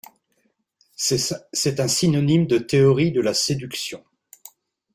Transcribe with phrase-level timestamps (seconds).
[0.95, 4.03] C'est un synonyme de théorie de la séduction.